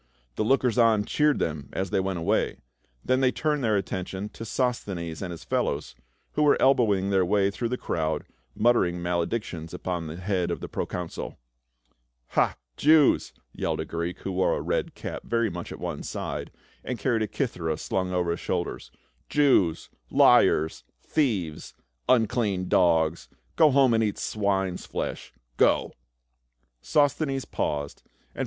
The 0.35 0.43
lookers 0.43 0.79
on 0.79 1.05
cheered 1.05 1.37
them 1.37 1.69
as 1.73 1.91
they 1.91 1.99
went 1.99 2.17
away; 2.17 2.57
then 3.05 3.19
they 3.21 3.31
turned 3.31 3.63
their 3.63 3.77
attention 3.77 4.29
to 4.29 4.43
Sos 4.43 4.79
thenes 4.83 5.21
and 5.21 5.29
his 5.29 5.43
fellows, 5.43 5.93
who 6.31 6.41
were 6.41 6.59
elbowing 6.59 7.11
their 7.11 7.23
way 7.23 7.51
through 7.51 7.69
the 7.69 7.77
crowd, 7.77 8.23
muttering 8.55 8.99
maledictions 8.99 9.75
upon 9.75 10.07
the 10.07 10.15
head 10.15 10.49
of 10.49 10.59
the 10.59 10.67
proconsul. 10.67 11.37
"Ha, 12.29 12.55
Jews!" 12.77 13.31
yelled 13.53 13.79
a 13.79 13.85
Greek, 13.85 14.21
who 14.21 14.31
wore 14.31 14.57
a 14.57 14.61
red 14.63 14.95
cap 14.95 15.21
very 15.23 15.51
much 15.51 15.71
at 15.71 15.77
one 15.79 16.01
side, 16.01 16.49
and 16.83 16.97
carried 16.97 17.21
a 17.21 17.27
kithera 17.27 17.77
slung 17.77 18.11
over 18.11 18.31
his 18.31 18.39
shoulder. 18.39 18.79
"Jews— 19.29 19.91
liars— 20.25 20.83
thieves— 21.03 21.75
unclean 22.09 22.67
dogs! 22.67 23.29
Go 23.55 23.69
home 23.69 23.93
and 23.93 24.03
eat 24.03 24.17
swine's 24.17 24.87
flesh— 24.87 25.31
Go!" 25.57 25.93
Sosthenes 26.81 27.45
paused, 27.45 28.01
and 28.33 28.39
fi. 28.39 28.39